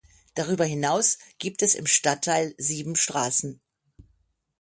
[0.33, 3.61] Darüber hinaus gibt es im Stadtteil sieben Straßen.